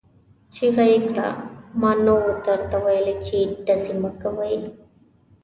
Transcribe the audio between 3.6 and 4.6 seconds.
ډزې مه کوئ!